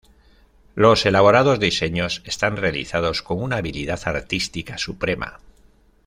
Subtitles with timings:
[0.73, 5.37] Los elaborados diseños están realizados con una habilidad artística suprema.